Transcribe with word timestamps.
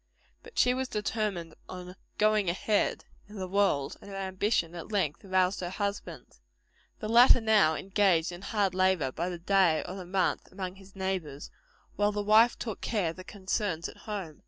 But 0.41 0.57
she 0.57 0.73
was 0.73 0.87
determined 0.87 1.53
on 1.69 1.95
"going 2.17 2.49
ahead" 2.49 3.05
in 3.29 3.35
the 3.35 3.47
world; 3.47 3.97
and 4.01 4.09
her 4.09 4.15
ambition 4.17 4.73
at 4.73 4.91
length 4.91 5.23
roused 5.23 5.59
her 5.59 5.69
husband. 5.69 6.39
The 6.97 7.07
latter 7.07 7.39
now 7.39 7.75
engaged 7.75 8.31
in 8.31 8.41
hard 8.41 8.73
labor, 8.73 9.11
by 9.11 9.29
the 9.29 9.37
day 9.37 9.83
or 9.87 9.93
the 9.93 10.07
month, 10.07 10.51
among 10.51 10.77
his 10.77 10.95
neighbors; 10.95 11.51
while 11.97 12.11
the 12.11 12.23
wife 12.23 12.57
took 12.57 12.81
care 12.81 13.11
of 13.11 13.15
the 13.15 13.23
concerns 13.23 13.87
at 13.87 13.97
home. 13.97 14.39